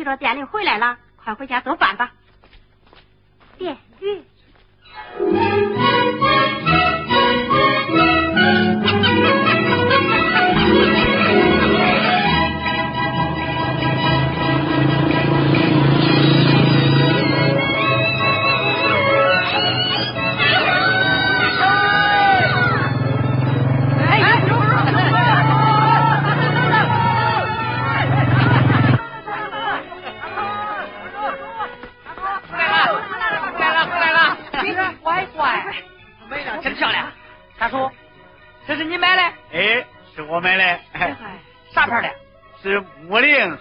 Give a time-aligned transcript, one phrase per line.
[0.00, 0.59] 去了店里回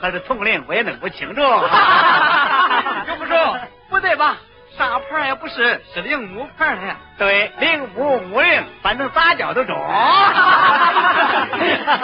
[0.02, 1.42] 还是铜铃，我也弄不清楚。
[3.06, 3.60] 中不中？
[3.90, 4.38] 不对吧？
[4.78, 6.96] 啥牌也不是，是铃木牌的。
[7.18, 9.76] 对，铃木木铃，反正咋叫都中。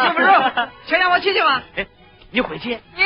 [0.04, 0.70] 中不中？
[0.86, 1.62] 请让我骑去吧？
[1.78, 1.88] 哎，
[2.32, 2.78] 你会骑？
[2.96, 3.04] 你，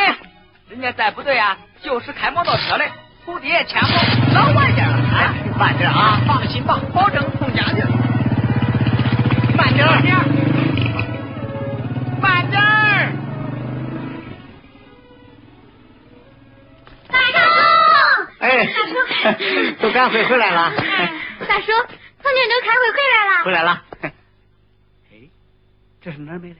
[0.69, 2.85] 人家在部队啊，就是开摩托车的。
[3.25, 3.89] 徒弟牵过，
[4.33, 6.19] 老慢点哎，慢点啊！
[6.25, 7.83] 放心吧，保证送家去。
[9.85, 10.15] 慢点，
[12.21, 12.61] 慢点，
[17.09, 17.39] 慢点。
[18.39, 18.93] 哎，大叔，
[19.81, 20.75] 都赶会回来了。
[21.47, 21.71] 大叔，
[22.21, 23.43] 从郑州开会回来了。
[23.45, 23.83] 回来了。
[25.11, 25.13] 哎，
[26.01, 26.55] 这是哪儿买的？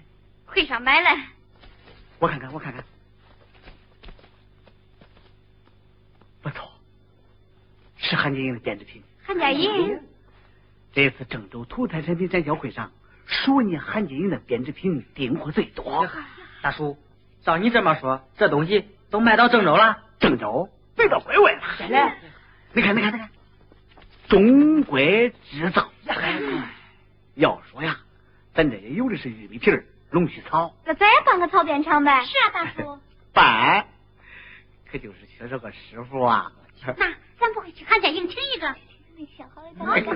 [0.46, 1.08] 会上买的。
[2.20, 2.84] 我看看，我看看。
[6.42, 6.72] 不错，
[7.98, 9.04] 是韩家营的编织品。
[9.26, 10.00] 韩家营。
[10.92, 12.92] 这次郑州土特产品展销会上，
[13.30, 16.08] 数年韩金英的编织品订货最多。
[16.62, 16.98] 大叔，
[17.44, 20.00] 照你这么说，这东西都卖到郑州了？
[20.20, 20.70] 郑州。
[20.96, 22.12] 飞到国外了，真的？
[22.74, 23.30] 你看，你看，你看，
[24.28, 25.90] 中国制造。
[27.36, 28.00] 要说呀，
[28.54, 30.76] 咱这也有的是玉米皮儿、龙须草。
[30.86, 32.26] 那咱也办个草编厂呗？
[32.26, 33.00] 是啊，大叔。
[33.32, 33.88] 办，
[34.92, 36.52] 可就是缺少个师傅啊。
[36.98, 38.76] 那咱不会去韩家营请一个？
[39.20, 39.68] 没想好的。
[39.76, 40.16] 大叔，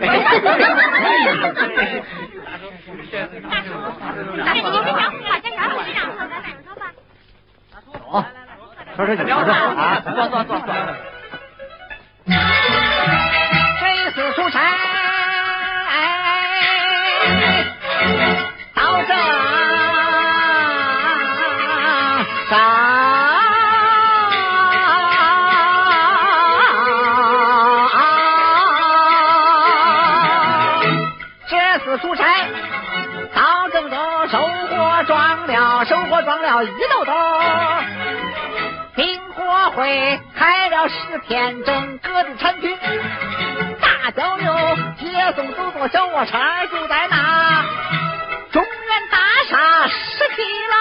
[2.39, 3.27] 大叔，你去讲
[4.88, 6.81] 话，讲讲话，让他来办吧。
[7.83, 7.91] 走。
[8.95, 10.67] 说说说说啊，坐坐坐坐。
[13.81, 14.55] 这次出差
[18.73, 19.11] 到这
[32.13, 32.48] 出差
[33.33, 33.98] 到郑州，
[34.30, 37.12] 收获装了，收获装了一兜兜。
[38.95, 42.77] 订货会开了十天，整个的产品
[43.81, 44.54] 大交流，
[45.00, 46.38] 接送走坐小卧车
[46.71, 47.65] 就在那
[48.51, 49.18] 中原大
[49.50, 50.77] 厦十七楼。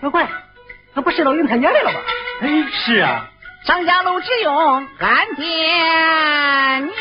[0.00, 0.26] 乖乖，
[0.94, 2.00] 那不是到云台演来了吗？
[2.40, 3.26] 哎，是啊，
[3.64, 6.94] 上下楼只用按键钮。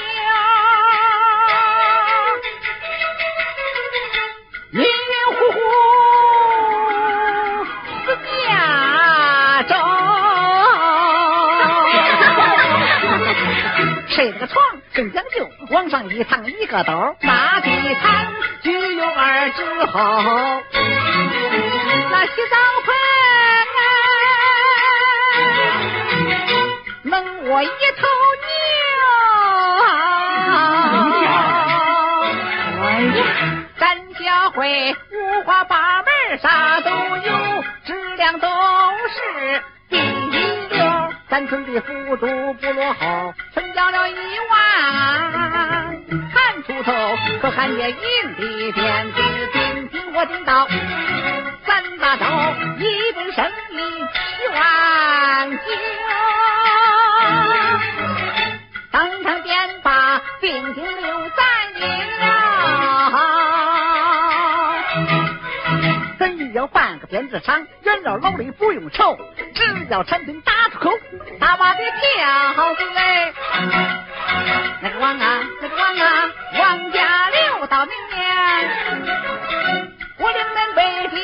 [14.07, 14.63] 睡这个床
[14.94, 18.31] 更讲究，往上一躺一个兜，那地毯
[18.62, 20.00] 具有二指厚。
[22.09, 22.56] 那洗澡
[22.86, 22.95] 盆
[27.03, 28.07] 能卧一头
[28.44, 28.45] 牛。
[32.81, 33.19] 哎呀，
[33.77, 40.38] 咱家会五花八门，啥都有，质量都是第一
[40.69, 41.12] 流。
[41.30, 43.33] 咱村的富足不落后。
[43.75, 44.13] 交了一
[44.51, 44.53] 万，
[46.31, 46.94] 喊出头，
[47.41, 47.95] 可喊见银
[48.35, 49.18] 的鞭子，
[49.51, 50.68] 叮叮我叮到
[51.65, 55.57] 三大刀，一本生意十万九，
[58.94, 61.44] 当场便把兵丁留在
[62.19, 62.30] 了。
[66.19, 69.18] 真要办个编织厂，原料劳力不用愁，
[69.56, 70.92] 只要产品打出口，
[71.40, 73.34] 大把的票子嘞。
[74.81, 78.19] 那个王啊，那个王啊，王家留到明年，
[80.19, 81.19] 我领人北平。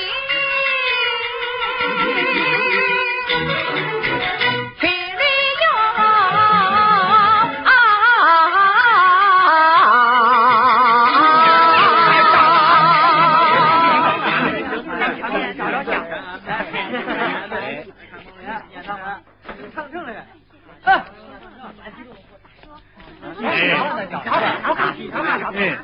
[25.53, 25.77] 嗯，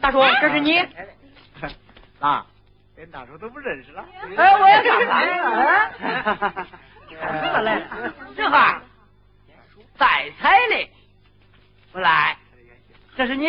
[0.00, 0.78] 大叔，这是你。
[2.20, 2.44] 啊，
[2.96, 4.04] 连大叔都不认识了。
[4.36, 5.06] 哎，我也认识。
[7.20, 7.84] 哎，干来嘞？
[8.36, 8.80] 这哈，
[9.98, 10.90] 再猜嘞。
[11.92, 12.36] 来，
[13.16, 13.46] 这是你。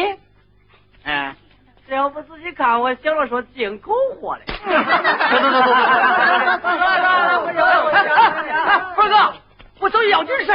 [1.03, 1.35] 哎。
[1.87, 4.43] 只要不仔细看，我想了说进口货嘞。
[8.95, 9.33] 辉哥，
[9.79, 10.53] 我走要走走。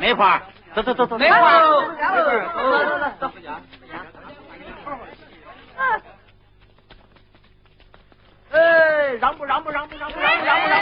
[0.00, 0.42] 梅花。
[0.74, 1.18] 走走走走。
[1.18, 2.30] 梅花，走走
[3.20, 3.52] 走走。
[8.52, 10.76] 哎，让步让步让步让步让步让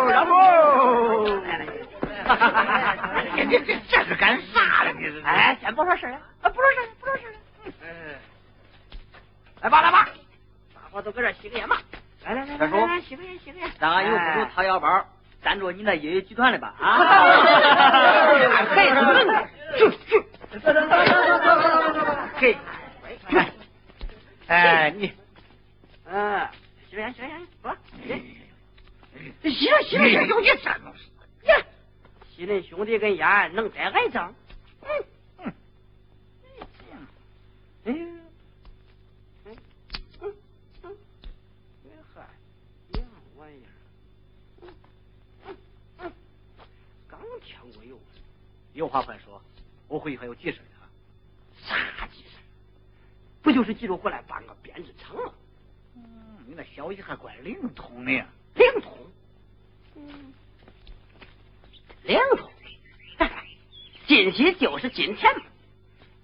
[0.00, 0.32] 步让步！
[1.44, 1.66] 来来，
[2.24, 3.22] 哈哈哈哈哈！
[3.36, 4.92] 这这这是干啥了？
[4.92, 5.22] 你是？
[5.24, 7.34] 哎，先不说事了，啊，不说事了，不说事了。
[7.80, 8.16] 嗯，
[9.60, 10.08] 来吧来吧，
[10.74, 11.80] 大伙都搁这洗个眼吧。
[12.24, 13.70] 来来来，大叔，洗个眼洗个眼。
[13.78, 15.06] 咱又不如掏腰包
[15.42, 16.74] 赞助你那音乐集团的吧？
[16.78, 16.98] 啊！
[18.74, 18.88] 嘿，
[19.76, 20.24] 去去，
[22.36, 22.56] 嘿，
[24.46, 25.12] 哎你，
[26.04, 26.48] 嗯。
[26.88, 27.76] 洗脸，洗脸，走吧。
[29.42, 31.10] 洗了洗了，有你真东西。
[31.46, 31.56] 呀，
[32.36, 34.34] 新人兄弟跟烟能带挨仗？
[34.82, 34.88] 嗯
[35.38, 35.52] 嗯
[36.52, 36.66] 嗯
[37.84, 37.96] 嗯
[39.46, 39.56] 嗯
[40.20, 40.34] 嗯
[40.82, 40.96] 嗯，
[41.82, 42.20] 你嗨，
[42.98, 43.72] 样玩意儿。
[44.60, 44.68] 嗯
[45.46, 45.56] 嗯
[46.00, 46.12] 嗯，
[47.08, 47.98] 刚添过油。
[48.74, 49.42] 有话快说，
[49.88, 50.64] 我回去还有急事呢。
[51.64, 52.36] 啥急事？
[53.40, 55.32] 不就是急着回来办个编制成了。
[55.94, 56.02] 嗯？
[56.48, 58.26] 你那消息还怪灵通的呀！
[58.56, 58.98] 灵通，
[59.94, 60.34] 嗯，
[62.02, 62.50] 灵通，
[64.08, 65.44] 今夕就是今天嘛！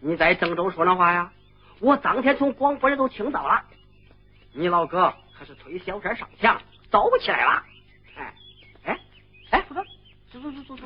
[0.01, 1.33] 你在郑州说那话呀，
[1.79, 3.65] 我当天从广播里都听到了。
[4.53, 7.65] 你老哥可是推小车上墙，走起来了！
[8.17, 8.35] 哎
[8.83, 9.01] 哎
[9.51, 9.85] 哎，福哥，
[10.33, 10.83] 走走走走走，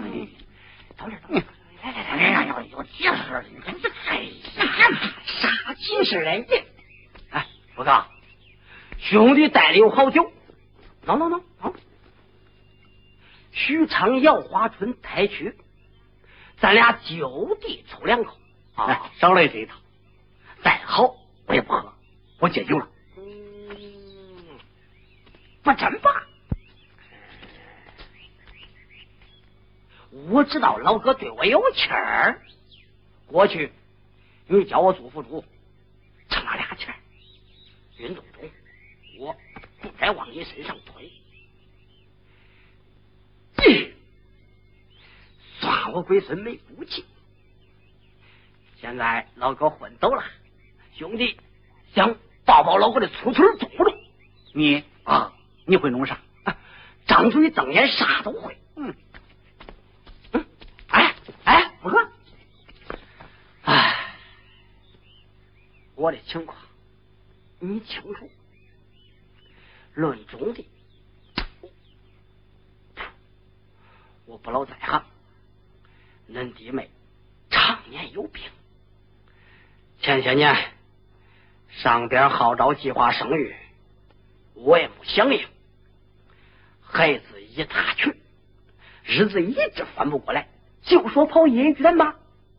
[0.99, 1.45] 到这到这，来来来，
[1.83, 1.91] 哎
[2.31, 4.23] 呀，有有急事，你这哎
[4.57, 6.65] 呀，啥急事来着？
[7.31, 8.07] 哎，福哥。
[8.99, 10.23] 兄弟带的有好酒，
[11.05, 11.75] 喏喏喏，好。
[13.51, 15.57] 许昌耀华春太曲，
[16.59, 18.39] 咱俩就地抽两口
[18.77, 19.77] 啊，少来这一套。
[20.63, 21.93] 再好我也不喝，
[22.39, 22.89] 我戒酒了。
[23.17, 23.77] 嗯，
[25.65, 26.27] 不真吧？
[30.29, 32.43] 我知道老哥对我有气儿。
[33.27, 33.73] 过去
[34.47, 35.45] 你叫我做副主，
[36.29, 36.95] 挣了俩钱，
[37.97, 38.51] 运动中。
[39.19, 39.35] 我
[39.81, 41.11] 不该往你身上推，
[45.61, 47.05] 算我龟孙没福气。
[48.81, 50.25] 现在老哥混走了，
[50.95, 51.39] 兄弟
[51.95, 53.99] 想抱抱老哥的粗腿中不中？
[54.53, 55.33] 你啊，
[55.65, 56.21] 你会弄啥？
[56.45, 56.59] 啊
[57.07, 58.59] 张嘴瞪眼啥都会。
[58.75, 58.95] 嗯，
[60.89, 61.15] 哎
[61.45, 62.13] 哎，五哥，
[63.63, 64.17] 哎，
[66.03, 66.59] 我的情况
[67.61, 68.29] 你清楚。
[69.95, 70.69] 论中的，
[74.27, 75.05] 我不老在行。
[76.29, 76.91] 恁弟妹
[77.51, 78.43] 常年有病，
[80.01, 80.73] 前些年
[81.71, 83.55] 上边号召计划生育，
[84.55, 85.47] 我也不响应。
[86.81, 88.13] 孩子一大群，
[89.05, 90.49] 日子一直翻不过来，
[90.83, 92.17] 就说跑医院吧，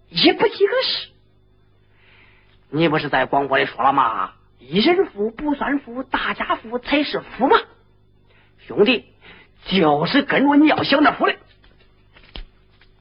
[0.07, 1.09] 也不几个事。
[2.75, 4.31] 你不是在广播里说了吗？
[4.57, 7.55] 一人富不算富，大家富才是富嘛！
[8.65, 9.05] 兄弟，
[9.65, 11.35] 就是跟着你要想着富的。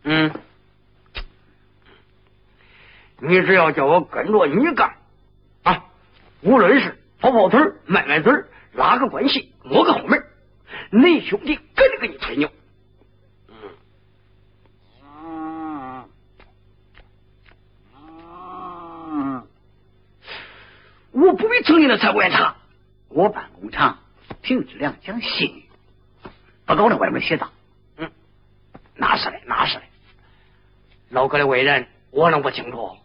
[0.03, 0.31] 嗯，
[3.19, 4.97] 你只要叫我跟着你干
[5.63, 5.85] 啊，
[6.43, 8.31] 无论是跑跑腿、卖卖嘴、
[8.75, 10.23] 拉个关系、摸个后门，
[10.91, 12.51] 恁兄弟跟着给你吹牛。
[21.33, 22.57] 我不必成立的财务员查，
[23.09, 24.01] 我办工厂
[24.43, 25.65] 凭质量讲信誉，
[26.67, 27.51] 不搞那外面写账。
[27.97, 28.13] 嗯，
[28.97, 29.83] 那是的，那是的。
[31.09, 32.99] 老哥的为人，我能不清楚？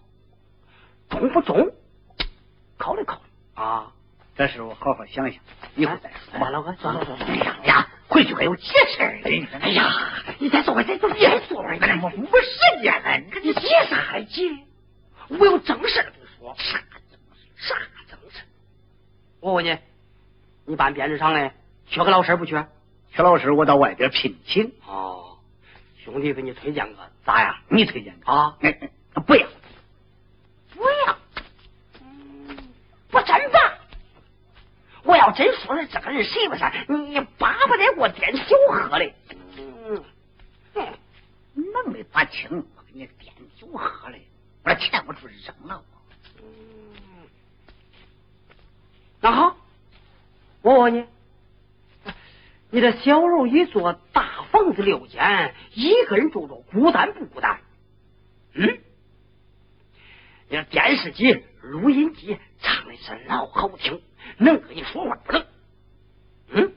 [1.10, 1.72] 中不中？
[2.78, 3.94] 考虑考虑啊。
[4.36, 5.42] 这事我好好想想，
[5.78, 6.50] 一会儿再说吧。
[6.50, 7.16] 老哥，走走走。
[7.26, 9.22] 哎呀呀，回去还有急事儿。
[9.62, 11.80] 哎呀，你再坐会，再坐会，再坐会。
[11.80, 14.66] 我没时间了，你你急啥急？
[15.30, 16.54] 我有正事不说。
[16.58, 16.78] 啥
[17.56, 17.76] 啥？
[19.40, 19.78] 我问你，
[20.66, 21.52] 你办编织厂的
[21.88, 22.68] 缺个老师不缺？
[23.12, 24.74] 缺老师，我到外边聘请。
[24.86, 25.38] 哦，
[25.98, 27.56] 兄弟给你推荐个咋样？
[27.70, 28.58] 你推荐啊？
[29.26, 29.48] 不要，
[30.76, 31.18] 不要。
[32.02, 32.58] 嗯，
[33.10, 33.80] 不真吧？
[35.04, 36.64] 我要真说了这个人谁不是？
[36.90, 39.16] 你巴不得给我点酒喝嘞。
[39.58, 40.04] 嗯，
[41.54, 44.22] 能的把清，我给你点酒喝嘞。
[44.64, 45.82] 我这钱我出扔了。
[46.42, 46.44] 嗯，
[50.90, 51.06] 你，
[52.70, 57.60] 你这小楼一座，大房子六间，一个人住着，孤单不孤单？
[58.54, 58.80] 嗯？
[60.50, 64.02] 你电视机、录音机唱的是老好听，
[64.38, 65.46] 能跟你说话不能？
[66.50, 66.74] 嗯？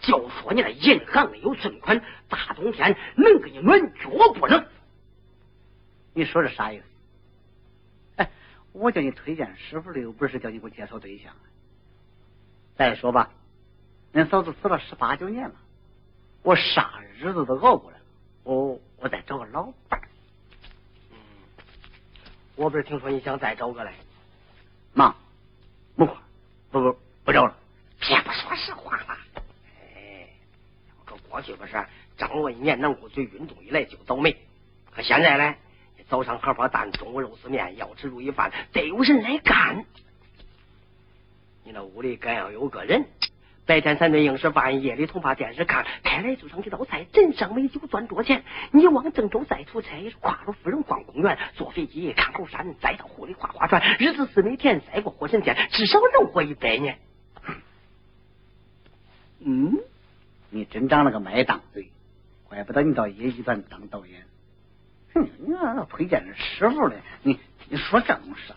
[0.00, 4.66] 就说你那银行里有存款，大冬天能给你暖脚不能？
[6.14, 6.84] 你说这啥意思？
[8.16, 8.30] 哎，
[8.72, 11.32] 我叫你推荐师傅的，又不是叫你给我介绍对象。
[12.74, 13.30] 再说吧，
[14.12, 15.54] 恁嫂子死了十八九年了，
[16.42, 18.04] 我啥日子都熬过来了，
[18.44, 20.08] 我我再找个老伴儿。
[21.10, 21.16] 嗯，
[22.56, 23.92] 我不是听说你想再找个嘞？
[24.92, 25.14] 妈，
[25.96, 26.12] 不不
[26.70, 27.56] 不不找了，
[28.00, 29.16] 别不说实话了。
[29.94, 30.28] 哎，
[31.06, 31.72] 这过去不是
[32.18, 34.36] 张罗一年能够嘴运动一来就倒霉，
[34.90, 35.56] 可现在呢，
[36.10, 39.86] 早上荷包蛋，中午肉丝面，要吃如意饭，得有人来干。
[41.64, 43.06] 你那屋里该要有个人，
[43.64, 48.42] 白天三顿硬食饭，夜里同把电视看，开来就上几道菜，人上美酒端桌前。
[48.72, 56.98] 你往郑州再出差，跨了夫人逛公园，坐飞机看猴山，再到湖里划划船，日子四美甜，再过火神仙，至少能活一百年。
[59.44, 59.78] 嗯，
[60.50, 61.90] 你真长了个麦当嘴，
[62.44, 64.24] 怪不得你到野剧团当导演。
[65.14, 66.96] 哼，你那推荐的师傅呢？
[67.22, 67.38] 你
[67.68, 68.54] 你说正事，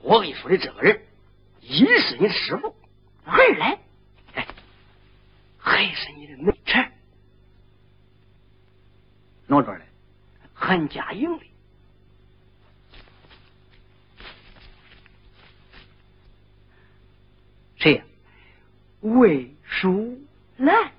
[0.00, 1.00] 我跟你说的这个人。
[1.60, 2.74] 一是你师傅，
[3.24, 3.78] 二来，
[5.68, 6.90] 还是你的门产，
[9.46, 9.84] 哪着嘞？
[10.54, 11.44] 韩家营的，
[17.76, 18.04] 谁呀？
[19.00, 20.18] 魏淑
[20.56, 20.90] 兰。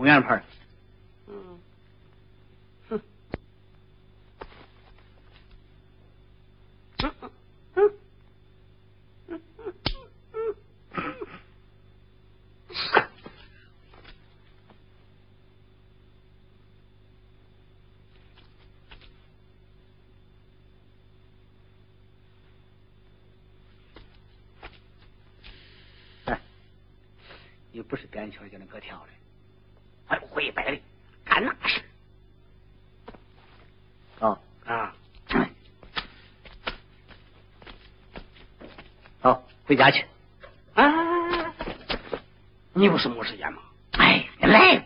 [0.00, 0.42] 中原牌。
[26.24, 26.40] 哎，
[27.70, 29.08] 你不是边圈就能搁跳的。
[30.18, 30.80] 会摆的，
[31.24, 31.82] 干那事。
[34.20, 34.94] 啊啊，
[39.20, 40.04] 好，回家去。
[40.74, 41.54] 啊，
[42.72, 43.60] 你不是没时间吗？
[43.92, 44.79] 哎，来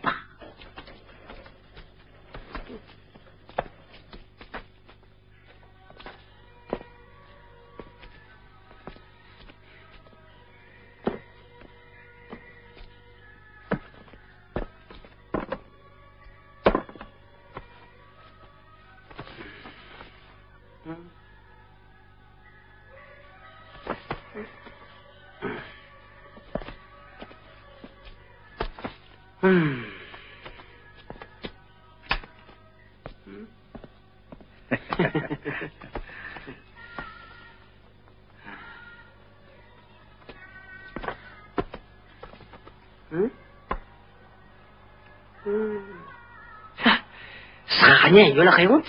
[48.14, 48.88] 年月了还用这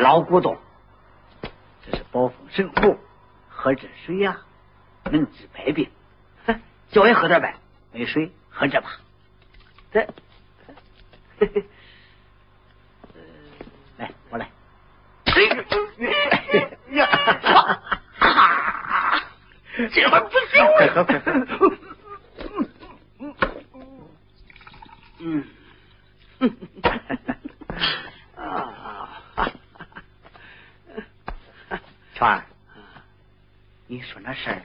[0.00, 0.58] 老古董？
[1.84, 2.98] 这是宝丰神壶，
[3.48, 4.38] 喝这水呀
[5.04, 5.90] 能治百病。
[6.46, 6.58] 哼
[6.90, 7.54] 叫也喝点呗，
[7.92, 8.98] 没水喝这吧。
[9.92, 10.08] 这，
[13.98, 14.50] 来，我来。
[15.26, 15.48] 这
[20.08, 20.38] 还不行？
[20.78, 21.30] 快喝快喝。
[25.18, 25.44] 嗯。
[28.36, 29.52] 啊！
[32.14, 32.44] 全儿，
[33.86, 34.60] 你说那事儿，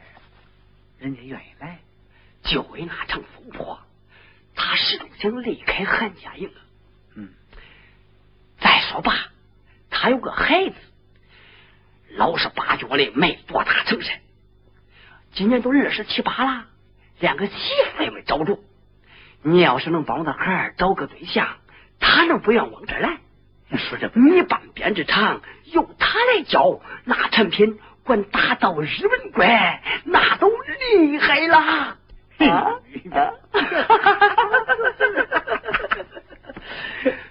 [0.98, 1.80] 人家愿意来，
[2.48, 3.80] 就为那场风波，
[4.56, 6.52] 他始终想离开韩家营。
[7.16, 7.30] 嗯。
[8.60, 9.14] 再说吧，
[9.90, 10.76] 他有个孩子，
[12.16, 14.20] 老实巴交的，没多大成身，
[15.34, 16.66] 今年都二十七八了，
[17.20, 17.54] 连个媳
[17.96, 18.60] 妇也没找着。
[19.44, 21.58] 你要是能帮他孩儿找个对象，
[22.00, 23.20] 他能不愿往这来？
[23.70, 31.98] 你说这你办编织厂，由他来教，那产品管打到日本关，那都厉害了。
[32.40, 32.80] 啊！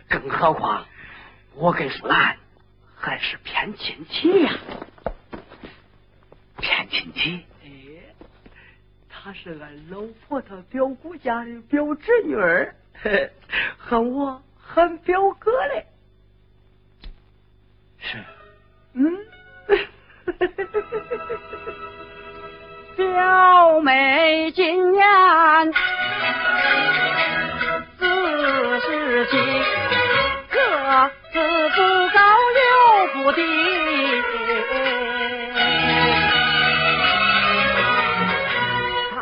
[0.09, 0.87] 更何况，
[1.55, 2.37] 我跟苏兰
[2.97, 4.53] 还是偏亲戚呀，
[6.59, 7.45] 偏亲戚。
[7.65, 7.69] 哎，
[9.09, 12.75] 她是俺老婆她表姑家的表侄女儿，
[13.79, 15.87] 喊我喊表哥嘞。
[17.99, 18.19] 是，
[18.95, 19.13] 嗯，
[22.97, 25.05] 表妹今年
[27.99, 28.07] 四
[28.81, 29.37] 十七，
[30.51, 31.39] 个子
[31.75, 31.77] 不
[32.15, 32.21] 高
[32.57, 32.67] 又
[33.23, 33.43] 不低，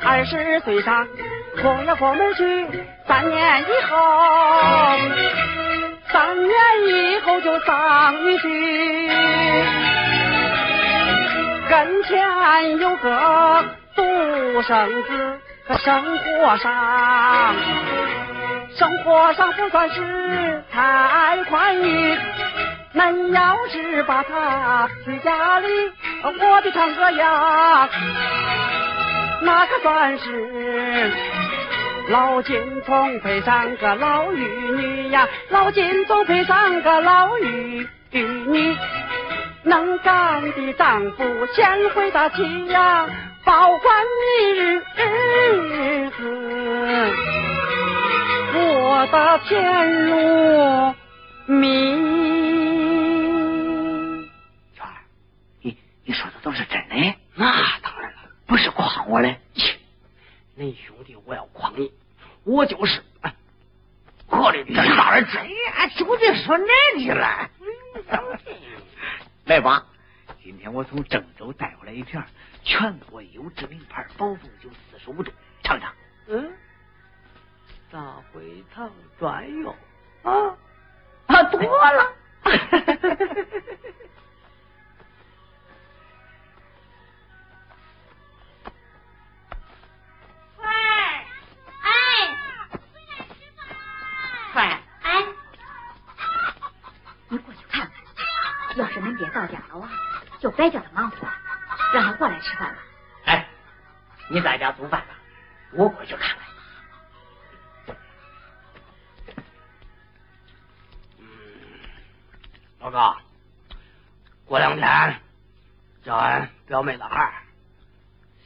[0.01, 1.09] 她二十岁上
[1.61, 2.67] 过了过门去，
[3.09, 3.97] 三年以后。
[6.13, 6.55] 三年
[6.87, 8.47] 以后就上女婿，
[11.75, 13.65] 跟前有个
[13.97, 17.57] 独生子，可生活上
[18.77, 22.17] 生活上不算是太宽裕。
[22.95, 25.67] 恁要是把他娶家里，
[26.23, 27.89] 我的堂哥呀，
[29.43, 31.13] 那可算是。
[32.09, 38.77] 老金总配上个老玉女呀，老金总配上个老玉女，
[39.65, 43.09] 能干的丈夫先回大气呀，
[43.45, 46.23] 保管你日子
[48.53, 50.95] 过得甜如
[51.47, 51.59] 蜜。
[54.75, 54.93] 圈儿，
[55.63, 57.15] 你你说的都是真的？
[57.35, 57.47] 那
[57.83, 59.41] 当然了，不是诓我嘞。
[60.59, 61.91] 恁兄弟，我要诓你，
[62.45, 63.03] 我就是
[64.29, 65.89] 我的这哪儿真呀？
[65.97, 67.49] 就得说哪里了？
[69.47, 69.85] 来吧，
[70.43, 72.23] 今天我从郑州带回来一瓶
[72.63, 75.31] 全国优质名牌宝凤酒四十五度，
[75.63, 75.93] 尝尝。
[76.29, 76.51] 嗯，
[77.91, 78.01] 大
[78.33, 79.77] 灰堂专用
[80.23, 80.57] 啊
[81.27, 82.13] 啊，多了。
[98.77, 99.91] 要是恁爹到家了啊，
[100.41, 101.29] 就别叫他忙活，
[101.93, 102.79] 让他过来吃饭了。
[103.25, 103.47] 哎，
[104.29, 105.15] 你在家做饭吧，
[105.73, 107.97] 我过去看看。
[111.19, 111.27] 嗯，
[112.81, 113.17] 老高，
[114.45, 115.21] 过两天
[116.03, 117.33] 叫俺表妹的孩儿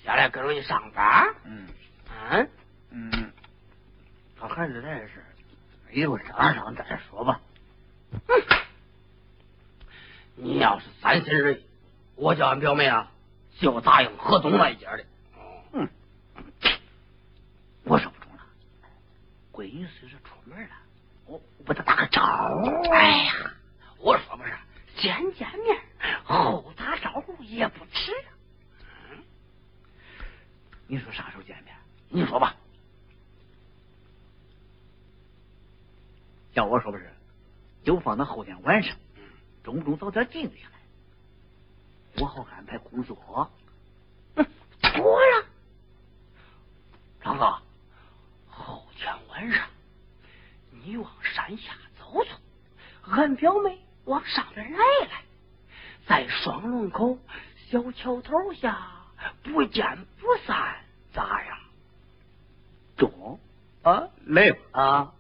[0.05, 1.35] 下来跟着你上班。
[1.45, 1.69] 嗯
[2.31, 2.51] 嗯
[2.91, 3.33] 嗯，
[4.39, 5.25] 他孩子这事，
[5.91, 7.41] 一会儿上上再说吧。
[8.13, 8.21] 嗯。
[10.41, 11.65] 你要是三心二意，
[12.15, 13.11] 我叫俺表妹啊，
[13.59, 15.05] 就答应何东那一家的。
[15.73, 15.89] 嗯，
[17.83, 18.43] 我说不中了，
[19.53, 20.69] 闺女虽是出门了，
[21.27, 22.23] 我我给她打个招
[22.63, 22.89] 呼。
[22.91, 23.33] 哎呀，
[23.99, 24.57] 我说不是，
[24.97, 25.77] 先见面
[26.25, 28.13] 后打招呼也不迟。
[29.11, 29.19] 嗯，
[30.87, 31.75] 你说啥时候见面？
[32.11, 32.55] 你说吧。
[36.55, 37.13] 要我说不是，
[37.83, 38.97] 就放到后天晚上。
[39.69, 43.53] 中不中早点定下来，我好安排工作。
[44.37, 44.47] 嗯，
[44.81, 45.45] 妥了。
[47.23, 47.59] 张哥，
[48.49, 49.69] 后天晚上
[50.71, 52.31] 你往山下走走，
[53.13, 55.23] 俺表妹往上边来来，
[56.07, 57.19] 在双龙口
[57.71, 58.89] 小桥头下
[59.43, 61.59] 不见不散，咋样？
[62.97, 63.39] 中
[63.83, 65.13] 啊，来吧啊，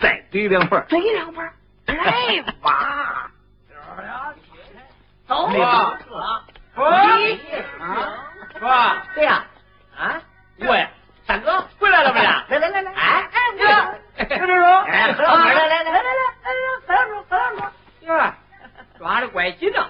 [0.00, 1.52] 再怼两份，怼两份，
[1.84, 3.31] 来吧。
[5.32, 5.60] 走。
[5.62, 5.98] 啊！
[6.74, 6.84] 说。
[6.88, 7.08] 啊，
[8.58, 8.96] 说。
[9.14, 9.44] 对呀，
[9.96, 10.20] 啊，
[10.58, 10.88] 我呀，
[11.26, 12.44] 大哥回来了没呀？
[12.48, 13.38] 来来来来，哎哎，
[14.26, 14.52] 哥，叔叔，
[14.90, 16.00] 哎，喝两来来来来来，
[16.42, 17.70] 哎呀，喝两盅，喝两盅。
[18.02, 18.32] 哟，
[18.98, 19.86] 抓的怪紧呐，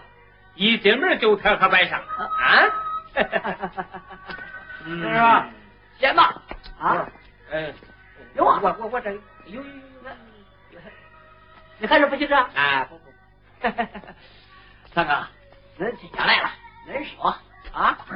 [0.55, 2.65] 一进门就特可摆上啊。
[4.85, 5.47] 是吧？
[5.99, 6.35] 先吧，
[6.81, 7.07] 啊，
[7.53, 7.73] 哎，
[8.35, 8.59] 有啊。
[8.63, 9.63] 我我我这有有有。
[10.71, 10.81] 有，
[11.79, 12.35] 你还是不去这？
[12.55, 13.13] 哎，不不，
[14.95, 15.27] 三哥，
[15.79, 16.51] 恁亲家来了，
[16.87, 17.35] 恁说
[17.73, 17.99] 啊？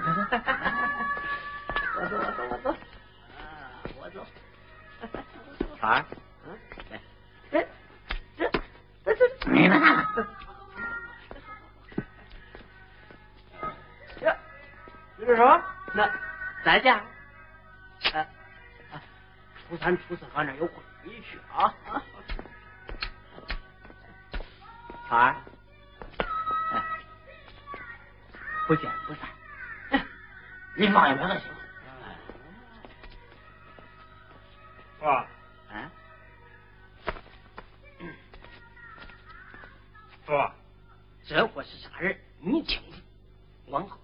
[1.97, 4.27] 我走我走我走，啊，我走。
[5.81, 6.05] 圈儿，
[6.45, 6.59] 嗯，
[7.51, 7.67] 这
[8.37, 8.51] 这
[9.05, 10.07] 这这你们看，
[14.21, 14.37] 这，
[15.19, 15.63] 就是说，
[15.95, 16.11] 那
[16.65, 16.95] 再见。
[18.13, 18.21] 呃，
[18.93, 19.01] 啊
[19.69, 22.03] 初三、初四俺这有会回去啊啊！
[25.09, 25.35] 圈
[28.67, 29.29] 不见不散。
[30.77, 31.51] 你放一边就行。
[35.03, 35.27] 啊，
[40.27, 40.55] 是吧？
[41.25, 42.19] 这货是啥人？
[42.41, 42.99] 你清楚。
[43.69, 43.97] 往后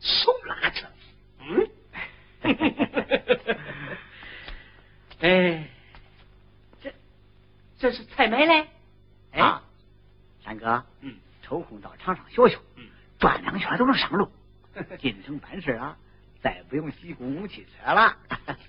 [0.00, 0.86] 手拉车。
[1.38, 1.70] 嗯。
[5.20, 5.68] 哎，
[6.82, 6.92] 这
[7.78, 8.68] 这是才买嘞？
[9.32, 9.62] 哎，啊，
[10.44, 12.69] 三哥，嗯，抽空到场上学学，嗯，
[13.20, 14.28] 转两圈都能上路。
[14.98, 15.96] 进城办事啊，
[16.42, 18.16] 再不用洗公共汽车了。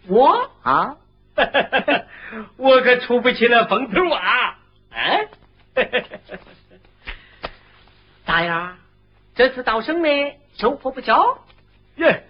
[0.08, 0.98] 我 啊，
[2.58, 4.60] 我可出不起那风头啊！
[4.92, 5.28] 哎，
[8.26, 8.78] 咋样？
[9.36, 11.46] 这次到省内收获不小？
[11.96, 12.24] 耶，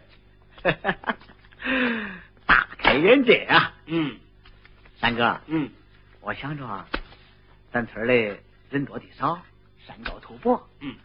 [2.46, 3.74] 大开眼界啊！
[3.86, 4.20] 嗯
[5.00, 5.72] 三哥，嗯，
[6.20, 6.86] 我想着啊，
[7.72, 8.38] 咱村里
[8.70, 9.42] 人多地少，
[9.88, 10.96] 山高土薄，嗯，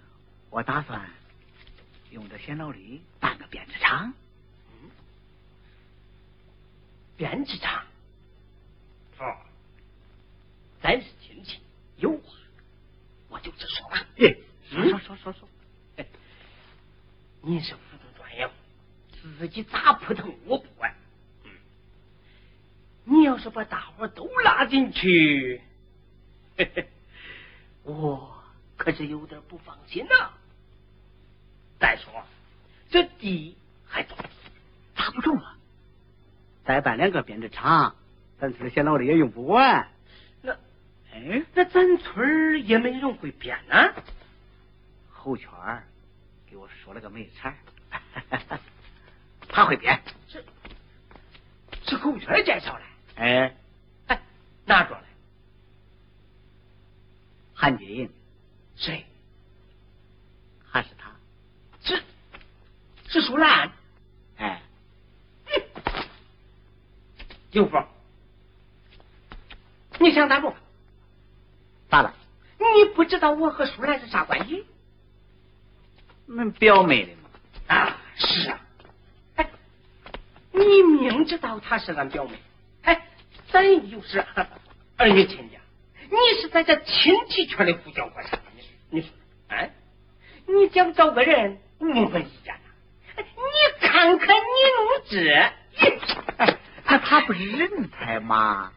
[0.57, 1.11] 我打算
[2.11, 4.15] 用这闲劳力办个编织厂。
[4.71, 4.91] 嗯
[7.15, 7.85] 编织厂，
[9.13, 9.39] 是吧？
[10.81, 11.61] 咱是亲戚，
[11.99, 12.33] 有话
[13.29, 14.03] 我就直说吧。
[14.17, 14.39] 耶，
[14.71, 15.49] 嗯说说说说
[15.97, 16.07] 说，
[17.43, 18.51] 你是糊涂专业，
[19.39, 20.95] 自己咋扑腾我不管。
[21.45, 21.51] 嗯，
[23.05, 25.61] 你要是把大伙都拉进去，
[26.57, 26.89] 嘿嘿，
[27.83, 28.43] 我
[28.79, 30.33] 可是有点不放心呐、
[31.79, 32.25] 再说，
[32.91, 34.17] 这地还多，
[34.97, 35.57] 砸不中了。
[36.65, 37.95] 再办两个编织厂，
[38.41, 39.89] 咱村闲劳力也用不完。
[40.43, 40.53] 那
[41.13, 43.95] 哎，那咱村也没人会编呢、
[45.11, 45.87] 侯圈儿
[46.49, 48.59] 给我说了个没茬儿，
[49.49, 50.03] 他会编。
[50.29, 50.45] 是
[51.85, 52.83] 是侯圈介绍的，
[53.17, 53.55] 哎，
[54.09, 54.21] 哎，
[54.65, 55.03] 哪着来？
[57.55, 58.11] 韩金英
[58.77, 59.07] 谁？
[60.69, 61.06] 还是他？
[63.27, 63.73] 是是舒兰。
[64.39, 64.63] 哎，
[67.51, 67.85] 刘峰，
[69.99, 70.55] 你想咋着？
[71.91, 72.15] 咋了？
[72.59, 74.65] 你不知道我和舒兰是啥关系？
[76.29, 77.29] 恁表妹的嘛。
[77.67, 78.61] 啊，是啊。
[79.37, 79.51] 哎，
[80.53, 82.39] 你明知道她是俺表妹，
[82.83, 83.09] 哎，
[83.51, 84.25] 咱又是
[84.97, 85.59] 儿女亲家，
[86.11, 88.39] 你是在这亲戚圈里胡搅和啥？
[88.53, 89.11] 你说，你说，
[89.49, 89.73] 哎，
[90.47, 92.59] 你想找个人误会一下
[93.97, 94.43] 你看看你
[94.77, 95.33] 弄这，
[96.37, 98.71] 哎，那他不是人才吗？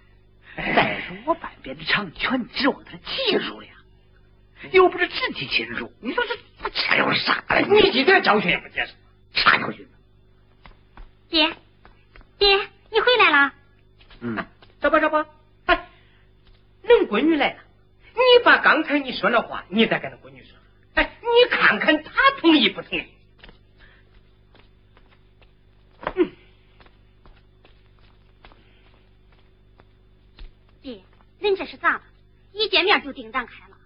[0.56, 3.74] 再说我半边的厂全指望他技术了呀，
[4.72, 7.60] 又不是直系亲属，你说这这有啥了？
[7.62, 8.94] 你一点教训也不接受。
[9.34, 9.86] 啥教训？
[11.30, 11.50] 爹，
[12.38, 12.56] 爹，
[12.90, 13.54] 你回来了？
[14.22, 14.46] 嗯，
[14.80, 15.18] 这不这不，
[15.66, 15.88] 哎，
[16.84, 17.60] 恁闺女来了，
[18.14, 20.58] 你把刚才你说那话，你再跟恁闺女说，
[20.94, 23.04] 哎，你看看她同意不同意？
[26.16, 26.32] 嗯，
[30.82, 31.02] 爹，
[31.40, 32.04] 人这是咋了？
[32.52, 33.78] 一见面就叮当开了，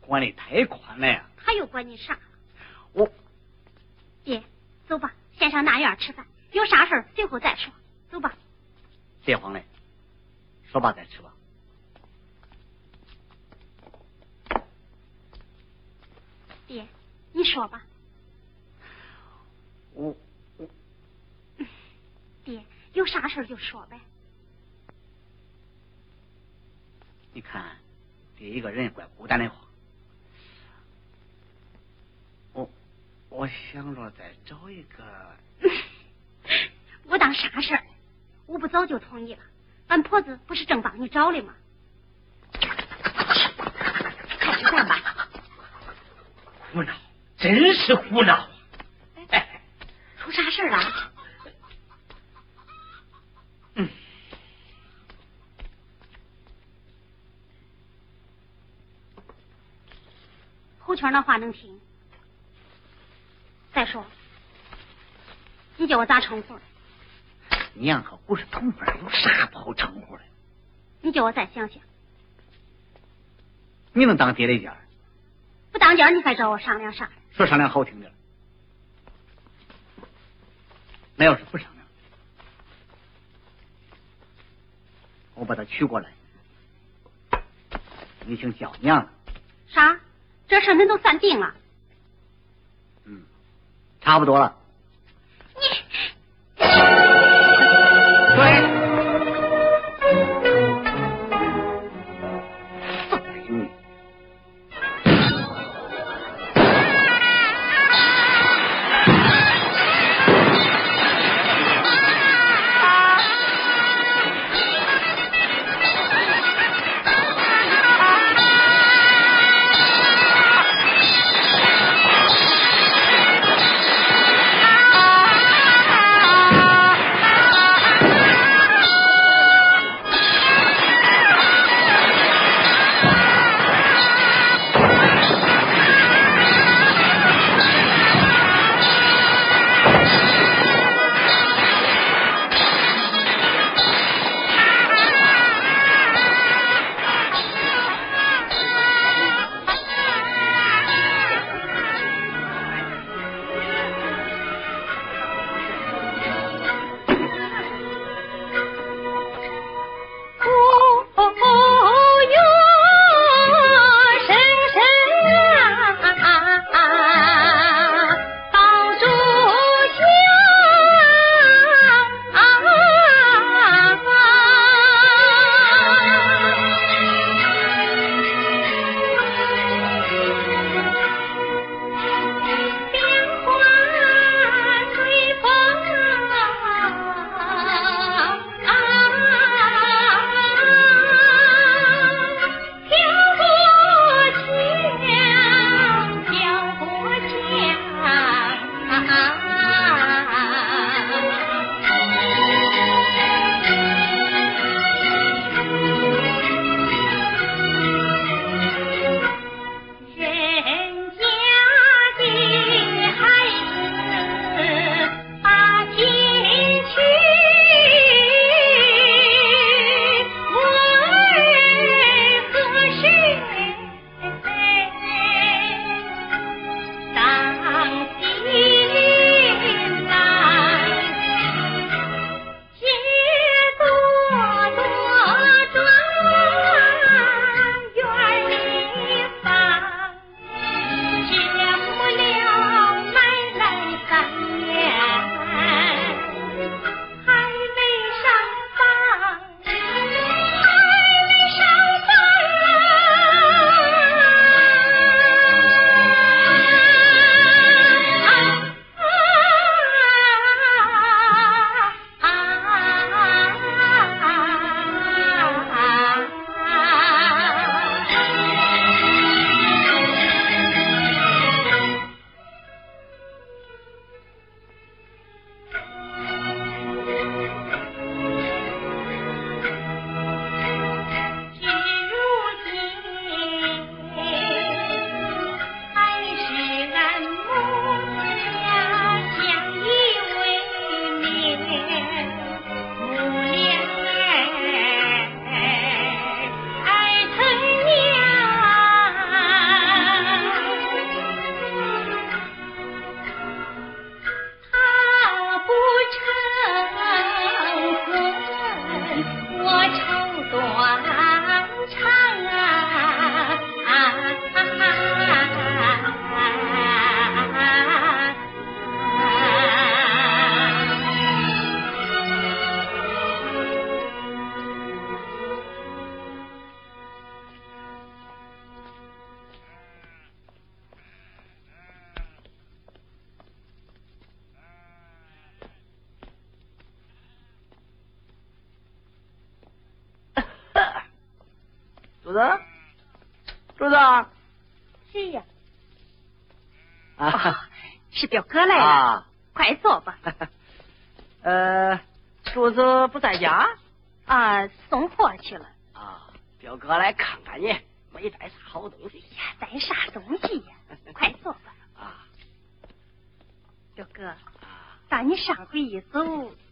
[0.00, 1.28] 管的太宽了呀！
[1.36, 2.18] 他又管你啥？
[2.92, 3.12] 我
[4.24, 4.42] 爹，
[4.88, 7.72] 走吧，先上那院吃饭，有啥事儿随后再说。
[8.10, 8.34] 走吧。
[9.24, 9.64] 别慌嘞，
[10.64, 11.34] 说吧再吃吧。
[16.66, 16.86] 爹，
[17.32, 17.82] 你说吧。
[19.92, 20.16] 我
[22.42, 24.00] 爹，有啥事儿就说呗。
[27.34, 27.64] 你看，
[28.38, 29.58] 这一个人怪孤单的慌。
[32.52, 32.70] 我
[33.30, 35.36] 我想着再找一个，
[37.04, 37.82] 我当啥事儿？
[38.46, 39.40] 我不早就同意了。
[39.88, 41.54] 俺婆子不是正帮你找的吗？
[44.40, 45.28] 快吃饭吧。
[46.72, 46.92] 胡闹，
[47.38, 48.48] 真是胡闹！
[49.30, 49.60] 哎，
[50.18, 51.11] 出啥事儿了？
[60.92, 61.80] 侯圈那话能听？
[63.72, 64.04] 再说，
[65.78, 66.58] 你叫我咋称呼？
[67.72, 70.22] 娘和不是同辈，有啥不好称呼的？
[71.00, 71.78] 你叫我再想想。
[73.94, 74.76] 你能当爹的家？
[75.70, 77.08] 不当家，你还找我商量啥？
[77.30, 78.12] 说商量好听点。
[81.16, 81.86] 那要是不商量，
[85.36, 86.10] 我把他娶过来，
[88.26, 89.10] 你姓叫娘了。
[89.68, 89.98] 啥？
[90.52, 91.54] 这事恁都算定了？
[93.06, 93.22] 嗯，
[94.02, 94.54] 差不多了。
[96.58, 97.31] 你。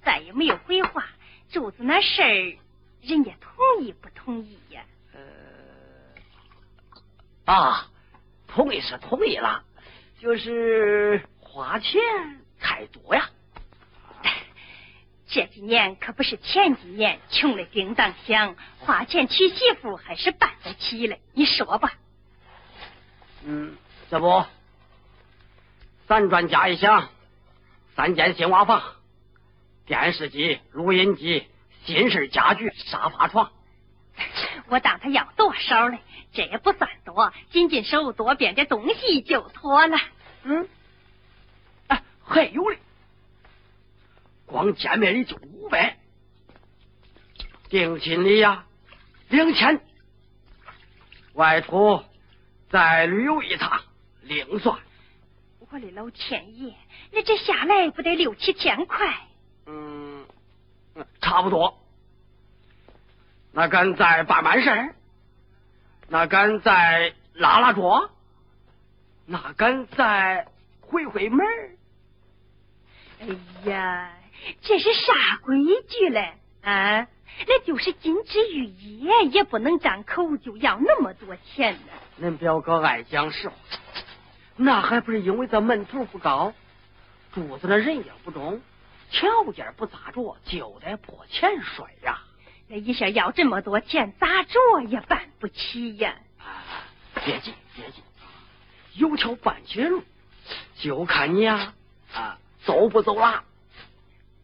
[0.03, 1.07] 再也没有回话。
[1.51, 2.59] 柱子那事儿，
[3.03, 4.85] 人家同意不同意呀？
[5.13, 5.21] 呃，
[7.53, 7.91] 啊，
[8.47, 9.65] 同意是同意了，
[10.21, 12.01] 就是花钱
[12.61, 13.29] 太多呀。
[15.33, 21.17] 这几年可不是前几年穷的叮当响，花钱娶媳妇还是办得起了。
[21.33, 21.93] 你说吧。
[23.45, 23.77] 嗯，
[24.11, 24.45] 这不，
[26.07, 27.09] 咱专家一项，
[27.95, 28.83] 三间新瓦房，
[29.90, 31.48] 电视机、录音机、
[31.85, 33.50] 新式家具、沙发床。
[34.70, 35.98] 我当他要多少嘞？
[36.33, 39.98] 这也不算多，仅仅手多变点东西就妥了。
[40.44, 40.68] 嗯，
[41.88, 42.79] 哎，还有嘞。
[44.46, 45.98] 光见面礼就五百，
[47.68, 48.66] 定亲礼呀
[49.29, 49.81] 两千，
[51.33, 52.05] 外出
[52.68, 53.83] 再旅游一趟
[54.22, 54.79] 另算。
[55.59, 56.74] 我的老天爷，
[57.11, 59.26] 那这下来不得六七千块？
[60.95, 61.78] 嗯， 差不多。
[63.53, 64.95] 那敢再办办事？
[66.09, 68.11] 那敢再拉拉桌？
[69.26, 70.47] 那敢再
[70.80, 71.47] 回回门？
[73.20, 73.26] 哎
[73.70, 74.12] 呀！
[74.62, 75.57] 这是啥规
[75.88, 76.32] 矩嘞？
[76.62, 77.07] 啊，
[77.47, 81.93] 那就是金枝玉叶，也不能张口就要那么多钱呢。
[82.22, 83.55] 恁表哥爱讲实话，
[84.57, 86.55] 那还不是因为这门头不高，
[87.34, 88.61] 柱子那人也不中，
[89.11, 92.21] 条件不咋着，就得破钱摔呀。
[92.69, 94.59] 那一下要这么多钱，咋着
[94.89, 96.17] 也办不起呀。
[96.39, 96.63] 啊，
[97.25, 98.03] 别急别急，
[98.95, 100.03] 有条办起的路，
[100.77, 101.75] 就看你呀
[102.15, 103.45] 啊走不走了。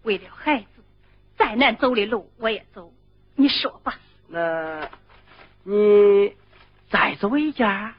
[0.02, 0.66] 为了孩子，
[1.36, 2.92] 再难走的路我也走。
[3.34, 3.98] 你说吧。
[4.28, 4.90] 那，
[5.62, 6.34] 你
[6.90, 7.94] 再走一家。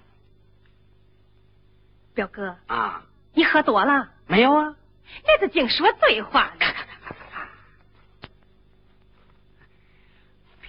[2.13, 4.76] 表哥啊，你喝多了没有啊？
[5.25, 6.65] 那个净说醉话呢。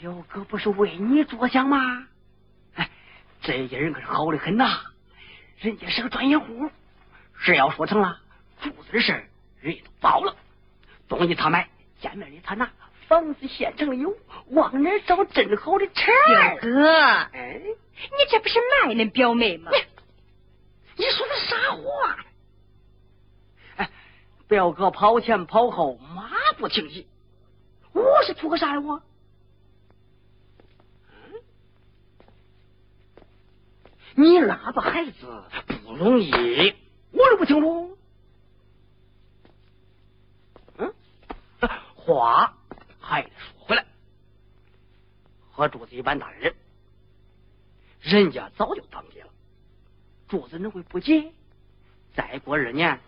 [0.00, 2.06] 表哥不是为你着想吗？
[2.74, 2.88] 哎，
[3.42, 4.80] 这家人可是好的很呐，
[5.58, 6.70] 人家是个专业户，
[7.40, 8.20] 只要说成了，
[8.62, 9.28] 柱子的事
[9.60, 10.36] 人家都包了。
[11.08, 11.68] 东西他买，
[12.00, 12.70] 见面的他拿，
[13.08, 14.16] 房子现成的有，
[14.50, 16.12] 往哪找真好的车？
[16.28, 16.92] 表哥，
[17.32, 19.72] 哎，你这不是卖恁表妹吗？
[20.94, 22.16] 你说的啥话？
[24.48, 27.06] 表哥跑前跑后，马不停蹄，
[27.92, 28.80] 我是图个啥呀？
[28.80, 29.02] 我，
[34.14, 35.44] 你拉着孩子
[35.84, 36.74] 不容易，
[37.12, 37.96] 我都不清楚。
[41.94, 42.56] 话
[42.98, 43.84] 还得说回来，
[45.52, 46.54] 和柱子一般大的人，
[48.00, 49.28] 人家早就当爹了，
[50.26, 51.32] 柱子怎会不急？
[52.14, 52.98] 再过二年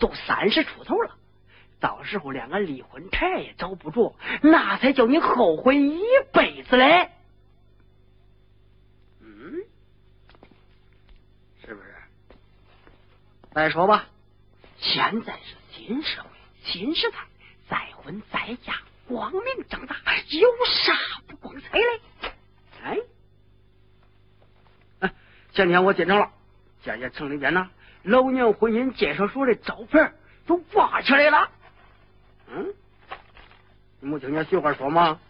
[0.00, 1.16] 都三十出头了，
[1.78, 7.10] 到时候连个离婚茬也找不着，那才叫你后悔一辈子嘞。
[9.20, 9.62] 嗯，
[11.64, 11.94] 是不是？
[13.52, 14.06] 再说吧，
[14.78, 16.28] 现在是新社会，
[16.64, 17.18] 新时代。
[17.68, 18.74] 再婚再嫁，
[19.06, 19.94] 光明正大，
[20.28, 20.92] 有啥
[21.28, 22.00] 不光彩嘞？
[22.82, 22.98] 哎，
[24.98, 25.14] 哎，
[25.52, 26.32] 前天我进城了，
[26.82, 27.70] 见见城里边呢，
[28.02, 30.12] 老娘婚姻介绍所的招牌
[30.46, 31.50] 都挂起来了。
[32.48, 32.74] 嗯，
[34.00, 35.20] 你没听见媳妇说吗？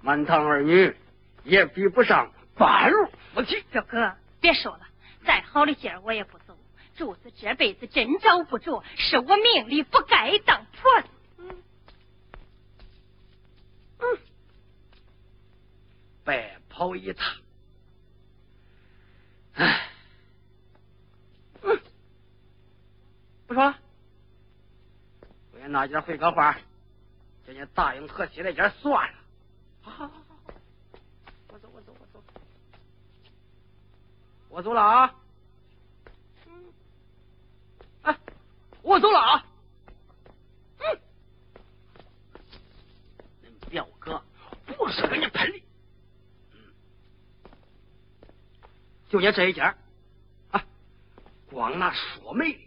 [0.00, 0.94] 满堂儿女
[1.42, 3.60] 也比不上半路夫妻。
[3.70, 4.80] 表哥，别说了，
[5.24, 6.56] 再好的劲儿我也不走。
[6.96, 11.08] 柱子这辈子真找不着，是我命里不该当婆子。
[13.98, 14.18] 嗯，
[16.24, 17.26] 白跑一趟，
[25.68, 26.54] 我那家会个话，
[27.46, 29.18] 叫你答应和稀那家算了。
[29.82, 30.54] 好好好好好，
[31.52, 32.22] 我走我走我走，
[34.48, 35.14] 我走了啊。
[36.46, 36.72] 嗯，
[38.00, 38.18] 哎，
[38.80, 39.46] 我走了啊。
[40.78, 40.98] 嗯
[43.68, 44.24] 表哥
[44.64, 45.60] 不是跟你喷的，
[46.54, 46.72] 嗯，
[49.10, 49.76] 就你这一家
[50.50, 50.64] 啊，
[51.50, 52.60] 光那说媒的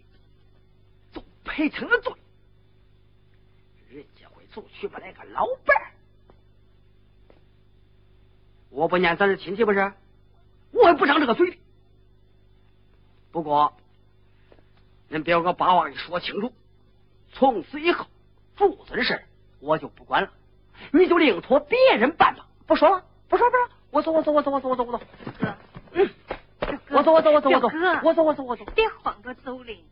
[1.14, 2.14] 都赔成了罪，
[4.52, 5.76] 人家会走娶不来个老伴
[8.70, 9.94] 我不念咱是亲戚不是？
[10.72, 11.60] 我也不长这个嘴。
[13.32, 13.74] 不过，
[15.10, 16.54] 恁表哥把话给说清楚，
[17.34, 18.08] 从此以后
[18.56, 19.24] 父子的事
[19.60, 20.32] 我就不管了。
[20.92, 25.06] 你就另托别人办吧，不说了，不说不说，我走我走我走我走我走我走，
[25.40, 25.58] 哥，
[25.92, 26.10] 嗯，
[26.90, 29.84] 我走我走我走我走，哥，我走我走我走，别慌着走嘞，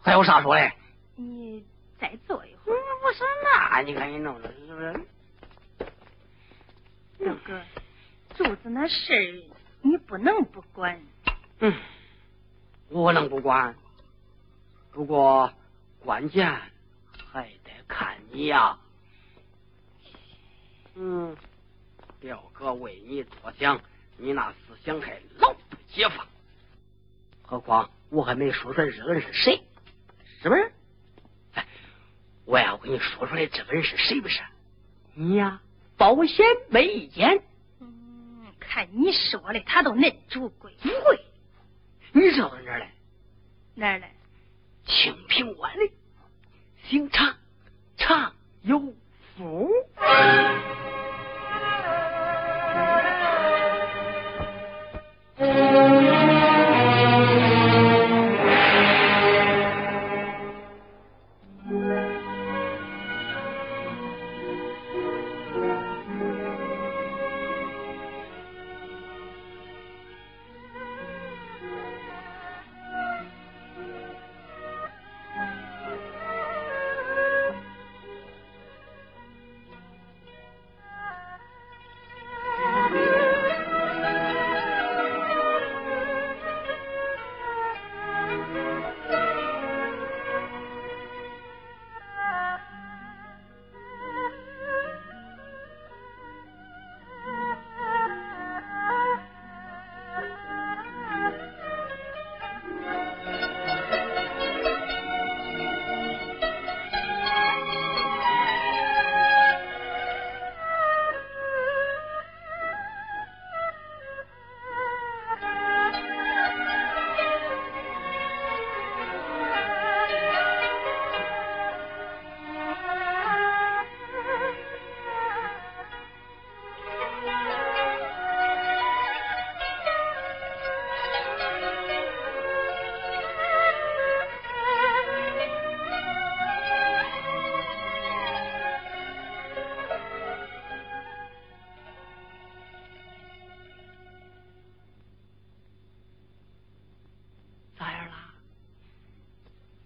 [0.00, 0.72] 还有啥说嘞？
[1.16, 1.64] 你
[1.98, 2.78] 再坐一会儿。
[3.02, 4.92] 不是那，你看你弄的是不是？
[7.18, 7.60] 表哥，
[8.36, 9.42] 柱子那事儿
[9.82, 11.02] 你不能不管。
[11.58, 11.74] 嗯，
[12.88, 13.74] 我能不管？
[14.92, 15.52] 不过
[15.98, 16.48] 关键
[17.32, 18.78] 还得看你呀。
[20.94, 21.36] 嗯，
[22.20, 23.80] 表哥为你着想，
[24.16, 26.26] 你那思想还老不解放。
[27.42, 29.60] 何况我还没说出来这个人是谁，
[30.40, 30.72] 是不是？
[32.46, 34.40] 哎，我要跟你说出来这个人是谁不是？
[35.14, 35.60] 你呀，
[35.96, 37.42] 保险没意见。
[37.80, 40.72] 嗯，看你说的，他都恁主贵。
[40.82, 41.20] 不贵，
[42.12, 42.92] 你知道哪儿来？
[43.74, 44.12] 哪儿来？
[44.84, 45.90] 清平湾的，
[46.88, 47.36] 姓常，
[47.96, 48.94] 常有
[49.36, 49.70] 福。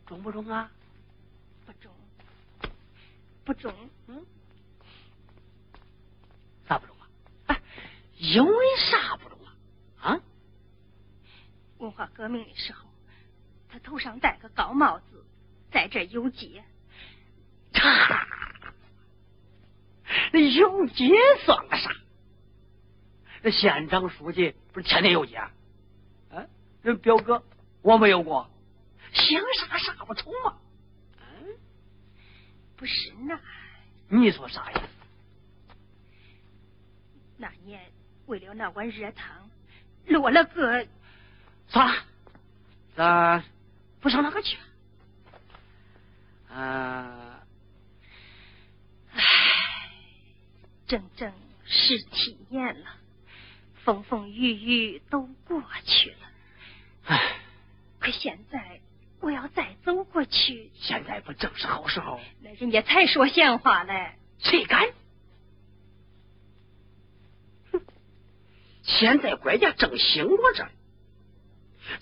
[0.07, 0.71] 中不中啊？
[1.67, 1.93] 不中，
[3.45, 3.75] 不中。
[4.07, 4.25] 嗯，
[6.69, 7.09] 咋不中啊？
[7.47, 7.61] 哎，
[8.19, 8.57] 因为
[8.91, 10.13] 啥不中啊？
[10.13, 10.21] 啊？
[11.79, 12.87] 文化革命的时候，
[13.69, 15.25] 他头上戴个高帽子，
[15.73, 16.65] 在这儿游街。
[17.75, 18.27] 哈，
[20.33, 21.11] 那游街
[21.45, 21.91] 算个啥？
[23.43, 25.37] 那县长书记不是天天游街？
[25.37, 26.47] 啊，
[26.83, 27.43] 人表哥
[27.83, 28.49] 我没有过，
[29.17, 30.59] 想啥杀不成嘛？
[31.19, 31.57] 嗯，
[32.77, 33.41] 不是那，
[34.09, 34.83] 你说啥呀？
[37.39, 37.91] 那年
[38.27, 39.51] 为了那碗热汤，
[40.07, 40.87] 落了个。
[41.69, 42.03] 算了，
[42.95, 43.43] 咱
[44.01, 44.57] 不上那个去。
[46.49, 47.43] 啊，
[49.13, 49.21] 唉，
[50.87, 51.33] 整整
[51.65, 52.97] 十七年了，
[53.83, 56.29] 风风雨雨都过去了。
[57.07, 57.41] 唉，
[57.99, 58.81] 可现在
[59.21, 62.21] 我要再走过去，现在不正是好时候？
[62.43, 64.13] 那人家才说闲话嘞。
[64.39, 64.93] 谁敢？
[67.73, 67.81] 哼！
[68.83, 70.69] 现在国家正兴着这，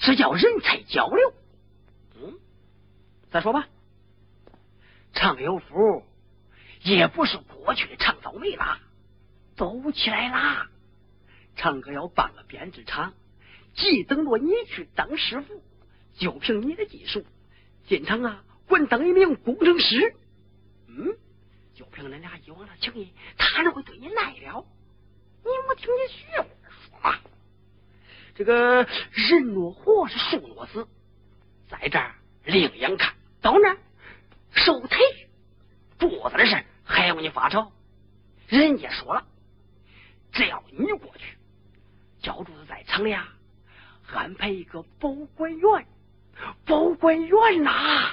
[0.01, 1.33] 这叫人才交流。
[2.17, 2.39] 嗯，
[3.31, 3.69] 再说吧，
[5.13, 6.05] 常有福
[6.83, 8.81] 也不是过去的常倒霉啦，
[9.57, 10.69] 走起来啦。
[11.57, 13.15] 常哥要办个编织厂，
[13.75, 15.63] 既等着你去当师傅，
[16.17, 17.25] 就凭你的技术，
[17.87, 20.15] 进厂啊，稳当一名工程师。
[20.87, 21.17] 嗯，
[21.75, 24.65] 就凭恁俩以往的情谊，他哪会对你赖了？
[25.43, 27.19] 你没听见徐二说吗？
[28.35, 30.89] 这个人若活是树若死，
[31.69, 33.79] 在这儿另眼看，到那儿
[34.53, 34.99] 受腿
[35.99, 37.73] 桌子的事还要你发愁？
[38.49, 39.27] 人家说了，
[40.33, 41.37] 只要你过去，
[42.21, 43.29] 教主子在厂里啊
[44.13, 45.87] 安排一个保管员，
[46.67, 48.11] 保管员呐，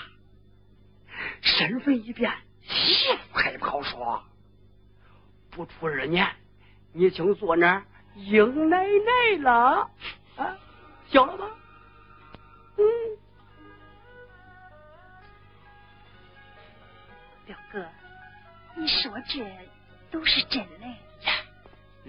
[1.41, 2.31] 身份一变，
[2.63, 4.23] 媳妇还不好说。
[5.49, 6.27] 不出二年，
[6.93, 7.83] 你就坐那儿
[8.15, 9.89] 应奶奶了
[10.37, 10.57] 啊，
[11.09, 11.45] 晓了吧？
[12.77, 12.83] 嗯，
[17.45, 17.85] 表哥，
[18.75, 19.45] 你说这
[20.09, 20.85] 都是真的？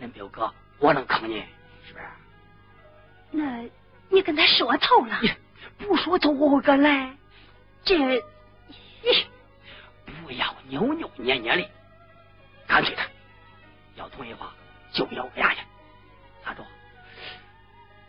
[0.01, 1.45] 恁表哥，我能坑你，
[1.85, 2.05] 是不是？
[3.33, 3.69] 那
[4.09, 5.21] 你跟他说透了？
[5.79, 7.17] 不说透，我会敢来？
[7.85, 8.23] 这
[10.69, 11.69] 扭扭捏捏的，
[12.67, 13.03] 干脆的
[13.97, 14.55] 要同意话
[14.93, 15.61] 就咬个牙去。
[16.43, 16.65] 咋着？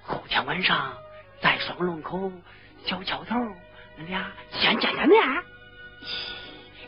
[0.02, 0.98] 后天晚上
[1.42, 2.32] 在双龙口
[2.86, 3.36] 小桥头，
[4.00, 5.22] 恁俩先见见面。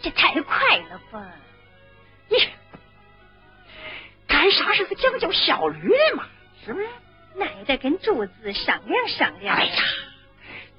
[0.02, 1.26] 这太快了吧？
[2.30, 2.48] 咦，
[4.28, 6.26] 干啥是个讲究效率的嘛？
[6.66, 6.88] 是不是？
[7.36, 9.58] 那也得跟柱子商量商量。
[9.58, 9.84] 哎呀，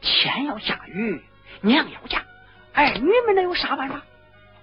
[0.06, 1.20] 天要下雨，
[1.60, 2.22] 娘要嫁，
[2.72, 4.02] 儿女们能有啥办法？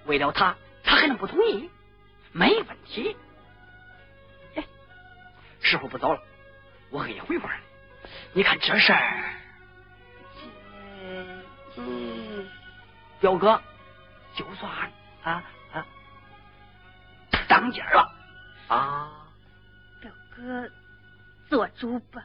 [0.06, 1.70] 为了他，他还能不同意？
[2.32, 3.14] 没问题。
[4.56, 4.64] 哎，
[5.60, 6.20] 时候不早了，
[6.90, 7.50] 我给你回话。
[8.32, 9.24] 你看这事儿，
[11.76, 12.48] 嗯，
[13.20, 13.60] 表哥，
[14.34, 14.72] 就算
[15.22, 15.86] 啊啊
[17.46, 18.12] 当家了
[18.68, 19.28] 啊，
[20.00, 20.70] 表哥。
[21.50, 22.24] 做主吧。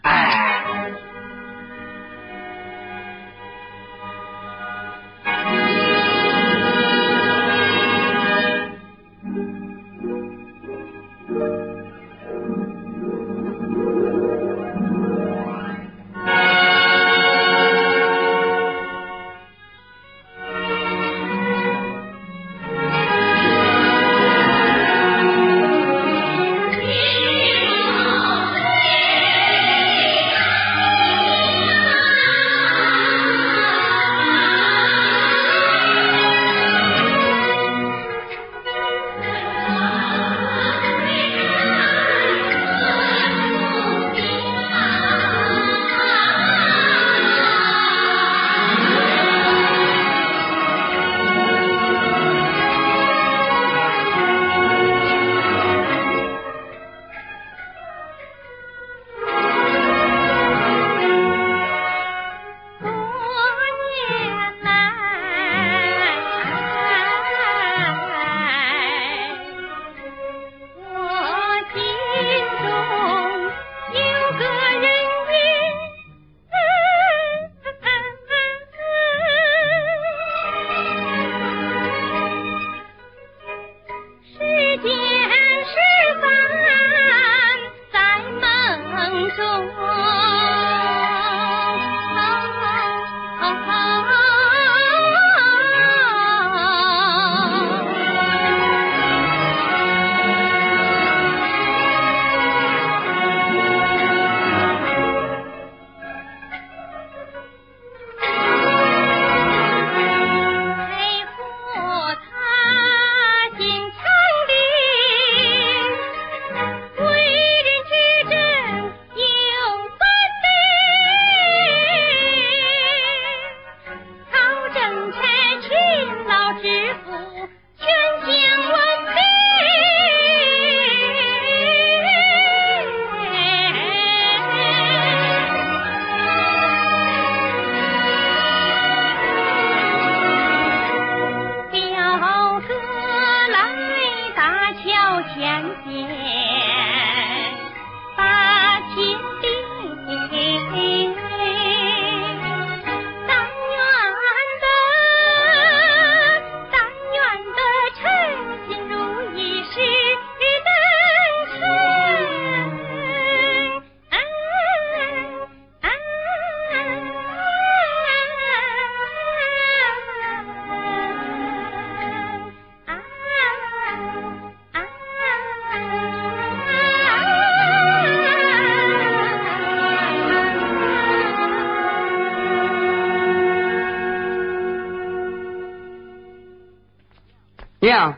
[187.89, 188.15] 娘，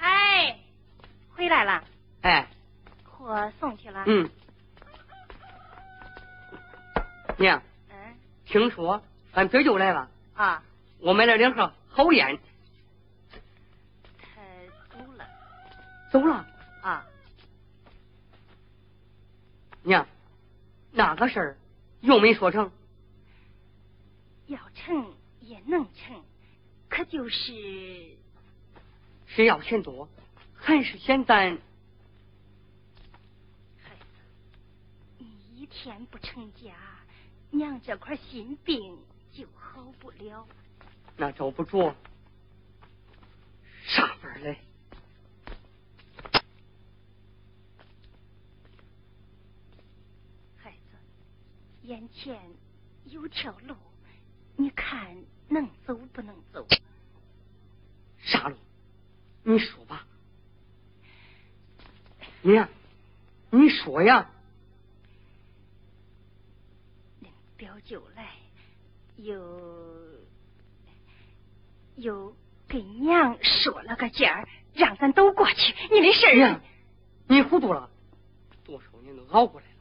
[0.00, 0.58] 哎，
[1.36, 1.84] 回来了。
[2.22, 2.48] 哎，
[3.04, 4.02] 货送去了。
[4.08, 4.28] 嗯。
[7.38, 9.00] 娘，嗯，听说
[9.30, 10.10] 俺这就来了。
[10.34, 10.64] 啊。
[10.98, 12.40] 我买了两盒好烟。
[14.18, 14.40] 他
[14.90, 15.24] 走了。
[16.10, 16.44] 走了。
[16.82, 17.06] 啊。
[19.84, 20.08] 娘，
[20.90, 21.56] 那个事儿
[22.00, 22.72] 又没说成。
[24.46, 26.20] 要成也能成，
[26.88, 28.18] 可就是。
[29.34, 30.08] 是要钱多，
[30.54, 31.58] 还是嫌咱？
[33.82, 34.04] 孩子，
[35.18, 35.26] 你
[35.56, 36.72] 一天不成家，
[37.50, 38.96] 娘这块心病
[39.32, 40.46] 就好不了。
[41.16, 41.92] 那找不着
[43.84, 44.56] 啥法嘞？
[50.56, 50.96] 孩子，
[51.82, 52.40] 眼前
[53.06, 53.74] 有条路，
[54.54, 56.64] 你看能走不能走？
[58.20, 58.56] 啥路？
[59.44, 60.06] 你说吧，
[62.42, 62.58] 你
[63.50, 64.30] 你说呀。
[67.56, 68.32] 表舅来，
[69.16, 69.38] 又
[71.96, 72.34] 又
[72.66, 75.74] 给娘说了个价儿，让咱都过去。
[75.90, 76.60] 你的事儿，
[77.28, 77.90] 你糊涂了，
[78.64, 79.72] 多少年都熬过来了，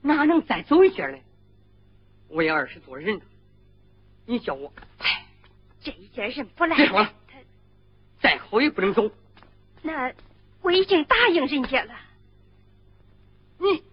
[0.00, 1.18] 哪能再走一截呢？
[2.28, 3.24] 我也二十多人了，
[4.26, 5.26] 你叫我，哎，
[5.80, 7.14] 这一件人不赖，别说了，
[8.20, 9.10] 再好也不能走。
[9.82, 10.12] 那
[10.62, 11.94] 我已经答应人家了，
[13.58, 13.89] 你。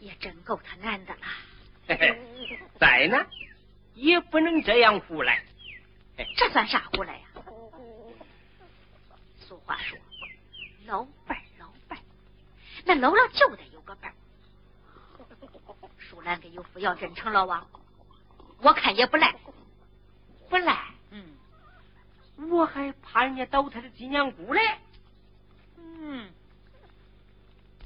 [0.00, 1.22] 也真够他难的了。
[1.86, 3.26] 嘿嘿，在呢，
[3.94, 5.42] 也不能这样胡来。
[6.36, 7.24] 这算啥胡来呀？
[9.40, 9.98] 俗话说，
[10.86, 12.02] 老伴儿老伴儿，
[12.84, 14.14] 那老了就得有个伴儿。
[15.98, 17.66] 淑兰跟有福要真成了啊，
[18.60, 19.34] 我看也不赖。
[20.48, 21.36] 不赖，嗯
[22.50, 24.60] 我还怕人家倒他的金娘姑嘞。
[25.76, 26.30] 嗯，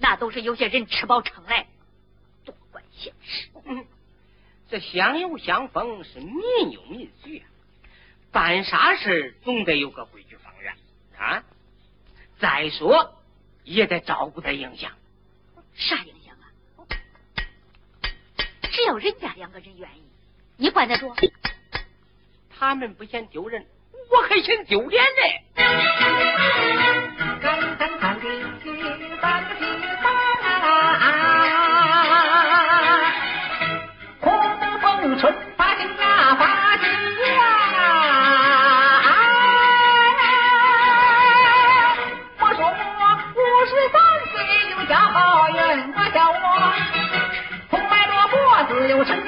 [0.00, 1.66] 那都是有些人吃饱撑来，
[2.44, 3.48] 多管闲事。
[3.64, 3.84] 嗯，
[4.70, 7.46] 这相有相逢是民有民许啊，
[8.30, 10.74] 办啥事总得有个规矩方圆
[11.16, 11.42] 啊。
[12.38, 13.20] 再说
[13.64, 14.92] 也得照顾他影响。
[15.74, 16.46] 啥影响啊？
[18.62, 20.02] 只要人家两个人愿意，
[20.56, 21.12] 你管得住？
[22.50, 23.66] 他们不嫌丢人，
[24.10, 25.44] 我还嫌丢脸嘞。
[48.98, 49.27] 有成亲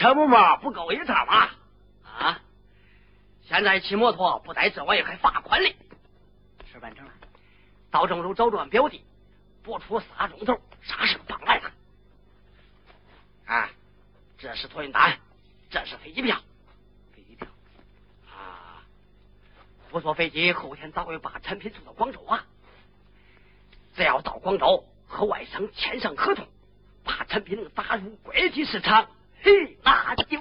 [0.00, 1.50] 车不嘛，不够一趟嘛？
[2.04, 2.40] 啊，
[3.42, 5.76] 现在骑摩托不带这玩意还罚款嘞。
[6.72, 7.12] 事办成了，
[7.90, 9.04] 到郑州找着俺表弟，
[9.62, 11.70] 不出仨钟头，啥事办完了。
[13.44, 13.68] 啊，
[14.38, 15.18] 这是托运单，
[15.68, 16.40] 这是飞机票
[17.12, 17.46] 飞机票。
[18.26, 18.80] 啊。
[19.90, 22.46] 不坐飞机，后天咋会把产品送到广州啊。
[23.94, 26.48] 只要到广州和外商签上合同，
[27.04, 29.10] 把产品打入国际市场，
[30.12, 30.39] activo.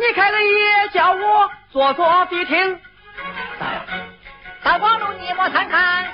[0.00, 2.80] 你开了也叫我坐坐必听。
[3.58, 3.84] 咋样？
[4.62, 6.06] 大光禄你莫看看，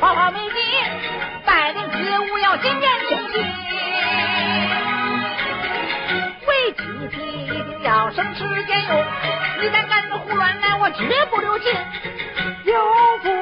[0.00, 0.54] 花花美景，
[1.46, 3.42] 带领职务要谨言慎行，
[6.48, 6.82] 为机
[7.12, 7.16] 体
[7.46, 9.04] 一定要省吃俭用。
[9.60, 11.72] 你敢干着胡乱来，我绝不留情。
[12.64, 12.74] 有
[13.22, 13.33] 福哥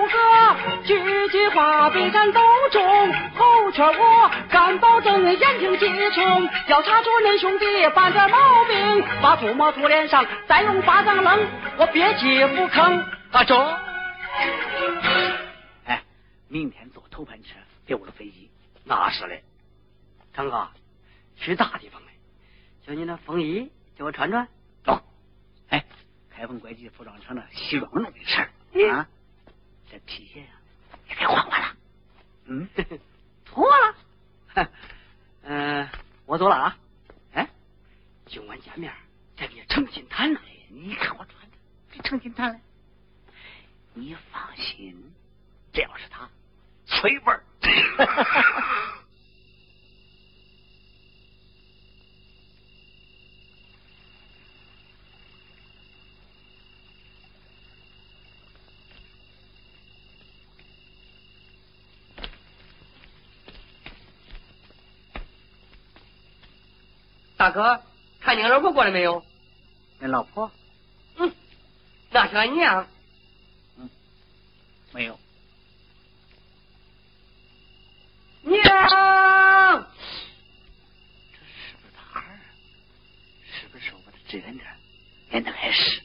[1.53, 2.41] 句句话必然都
[2.71, 6.49] 中，后圈我敢保证言听计从。
[6.69, 11.47] 要查出恁兄弟犯点毛病，把吐沫吐脸上，再用巴掌扔，
[11.77, 13.05] 我别急不吭。
[13.33, 13.59] 啊，中。
[15.85, 16.03] 哎，
[16.49, 17.51] 明天坐头班车
[17.87, 18.51] 溜了飞机。
[18.85, 19.45] 那是嘞，
[20.35, 20.69] 成哥，
[21.37, 22.09] 去大地方嘞，
[22.87, 24.49] 就你那风衣叫我穿穿。
[24.85, 25.01] 走，
[25.69, 25.85] 哎，
[26.35, 28.51] 开封国际服装厂的西装弄的事儿
[28.91, 29.07] 啊，
[29.91, 30.47] 这皮鞋呀、
[31.13, 31.77] 也该换换了。
[32.47, 32.69] 嗯，
[33.45, 34.69] 脱了。
[35.43, 35.89] 嗯、
[36.25, 36.77] 我走了啊。
[37.35, 37.47] 哎，
[38.27, 38.93] 今晚见面
[39.37, 40.41] 再给你诚心谈呢。
[40.69, 41.57] 你看我穿的，
[41.91, 42.59] 别诚心谈了。
[43.95, 45.13] 你放心，
[45.73, 46.29] 这要是他，
[46.87, 47.45] 吹味儿。
[67.43, 67.83] 大哥，
[68.21, 69.25] 看你老婆过来没有？
[69.99, 70.49] 你老婆？
[71.17, 71.35] 嗯。
[72.11, 72.87] 那是俺娘。
[73.77, 73.91] 嗯。
[74.93, 75.19] 没有。
[78.43, 78.63] 娘。
[78.63, 78.71] 这
[81.49, 82.39] 是不是他儿？
[83.43, 84.65] 是不是我的支援点？
[85.33, 86.01] 哎，那开始。